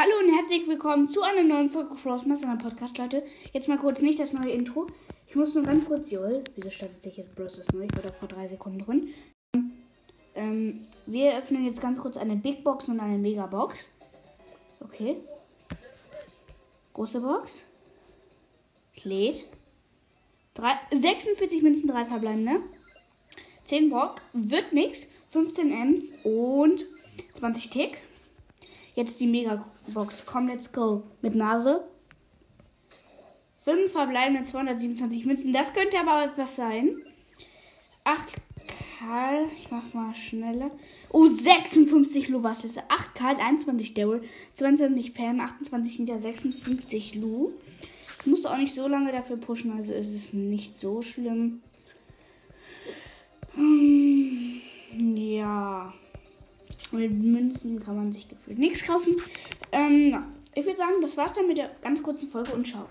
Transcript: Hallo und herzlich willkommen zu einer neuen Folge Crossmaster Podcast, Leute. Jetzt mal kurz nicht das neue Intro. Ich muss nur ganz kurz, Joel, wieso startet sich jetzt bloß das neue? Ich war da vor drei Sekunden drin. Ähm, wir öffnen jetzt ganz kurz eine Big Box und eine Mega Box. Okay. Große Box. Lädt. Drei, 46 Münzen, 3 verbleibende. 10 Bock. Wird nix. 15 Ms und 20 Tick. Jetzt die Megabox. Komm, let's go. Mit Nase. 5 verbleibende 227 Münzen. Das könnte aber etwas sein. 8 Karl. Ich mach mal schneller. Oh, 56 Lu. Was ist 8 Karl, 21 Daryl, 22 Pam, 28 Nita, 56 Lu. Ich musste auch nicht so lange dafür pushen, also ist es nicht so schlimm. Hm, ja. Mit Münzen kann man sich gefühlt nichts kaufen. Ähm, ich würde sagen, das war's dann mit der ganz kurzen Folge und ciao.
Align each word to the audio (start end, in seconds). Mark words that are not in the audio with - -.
Hallo 0.00 0.12
und 0.22 0.32
herzlich 0.32 0.68
willkommen 0.68 1.08
zu 1.08 1.22
einer 1.22 1.42
neuen 1.42 1.68
Folge 1.68 1.96
Crossmaster 1.96 2.54
Podcast, 2.54 2.96
Leute. 2.98 3.24
Jetzt 3.52 3.66
mal 3.66 3.78
kurz 3.78 4.00
nicht 4.00 4.20
das 4.20 4.32
neue 4.32 4.52
Intro. 4.52 4.86
Ich 5.26 5.34
muss 5.34 5.56
nur 5.56 5.64
ganz 5.64 5.86
kurz, 5.86 6.12
Joel, 6.12 6.44
wieso 6.54 6.70
startet 6.70 7.02
sich 7.02 7.16
jetzt 7.16 7.34
bloß 7.34 7.56
das 7.56 7.68
neue? 7.72 7.86
Ich 7.86 7.96
war 7.96 8.02
da 8.02 8.12
vor 8.12 8.28
drei 8.28 8.46
Sekunden 8.46 8.78
drin. 8.78 9.08
Ähm, 10.36 10.86
wir 11.06 11.36
öffnen 11.36 11.66
jetzt 11.66 11.80
ganz 11.80 11.98
kurz 11.98 12.16
eine 12.16 12.36
Big 12.36 12.62
Box 12.62 12.86
und 12.86 13.00
eine 13.00 13.18
Mega 13.18 13.46
Box. 13.46 13.74
Okay. 14.78 15.16
Große 16.92 17.20
Box. 17.20 17.64
Lädt. 19.02 19.46
Drei, 20.54 20.78
46 20.92 21.60
Münzen, 21.60 21.88
3 21.88 22.04
verbleibende. 22.04 22.60
10 23.64 23.90
Bock. 23.90 24.20
Wird 24.32 24.72
nix. 24.72 25.08
15 25.30 25.72
Ms 25.72 26.12
und 26.22 26.86
20 27.34 27.70
Tick. 27.70 27.98
Jetzt 28.98 29.20
die 29.20 29.28
Megabox. 29.28 30.26
Komm, 30.26 30.48
let's 30.48 30.72
go. 30.72 31.04
Mit 31.22 31.36
Nase. 31.36 31.84
5 33.62 33.92
verbleibende 33.92 34.42
227 34.42 35.24
Münzen. 35.24 35.52
Das 35.52 35.72
könnte 35.72 36.00
aber 36.00 36.24
etwas 36.24 36.56
sein. 36.56 36.96
8 38.02 38.28
Karl. 38.98 39.44
Ich 39.56 39.70
mach 39.70 39.94
mal 39.94 40.12
schneller. 40.16 40.72
Oh, 41.10 41.28
56 41.28 42.28
Lu. 42.28 42.42
Was 42.42 42.64
ist 42.64 42.78
8 42.88 43.14
Karl, 43.14 43.36
21 43.36 43.94
Daryl, 43.94 44.24
22 44.54 45.14
Pam, 45.14 45.38
28 45.38 46.00
Nita, 46.00 46.18
56 46.18 47.14
Lu. 47.14 47.52
Ich 48.18 48.26
musste 48.26 48.50
auch 48.50 48.58
nicht 48.58 48.74
so 48.74 48.88
lange 48.88 49.12
dafür 49.12 49.36
pushen, 49.36 49.70
also 49.76 49.92
ist 49.92 50.12
es 50.12 50.32
nicht 50.32 50.76
so 50.76 51.02
schlimm. 51.02 51.62
Hm, 53.54 54.60
ja. 55.14 55.94
Mit 56.92 57.12
Münzen 57.12 57.80
kann 57.80 57.96
man 57.96 58.12
sich 58.12 58.28
gefühlt 58.28 58.58
nichts 58.58 58.84
kaufen. 58.84 59.16
Ähm, 59.72 60.16
ich 60.54 60.64
würde 60.64 60.78
sagen, 60.78 61.00
das 61.02 61.16
war's 61.16 61.32
dann 61.34 61.46
mit 61.46 61.58
der 61.58 61.70
ganz 61.82 62.02
kurzen 62.02 62.28
Folge 62.28 62.52
und 62.52 62.66
ciao. 62.66 62.86